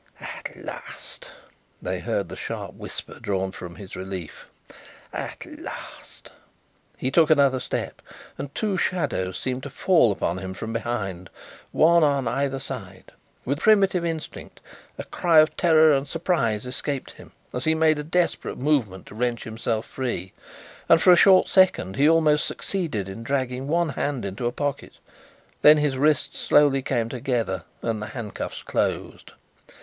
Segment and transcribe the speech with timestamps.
[0.19, 1.27] "At last!"
[1.79, 4.47] they heard the sharp whisper drawn from his relief.
[5.13, 6.31] "At last!"
[6.97, 8.01] He took another step
[8.35, 11.29] and two shadows seemed to fall upon him from behind,
[11.71, 13.11] one on either side.
[13.45, 14.59] With primitive instinct
[14.97, 19.13] a cry of terror and surprise escaped him as he made a desperate movement to
[19.13, 20.33] wrench himself free,
[20.89, 24.97] and for a short second he almost succeeded in dragging one hand into a pocket.
[25.61, 29.33] Then his wrists slowly came together and the handcuffs closed.